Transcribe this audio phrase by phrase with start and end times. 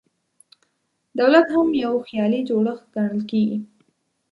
[1.19, 3.57] دولت هم یو خیالي جوړښت ګڼل کېږي.